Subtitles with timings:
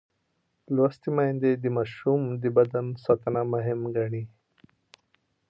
[0.75, 4.23] لوستې میندې د ماشوم د بدن ساتنه مهم ګڼي.